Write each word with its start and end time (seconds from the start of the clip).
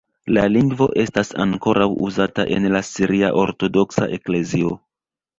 La 0.35 0.43
lingvo 0.51 0.85
estas 1.01 1.27
ankoraŭ 1.43 1.85
uzata 2.07 2.45
en 2.55 2.65
la 2.75 2.81
siria 2.87 3.29
ortodoksa 3.43 4.07
eklezio. 4.17 4.73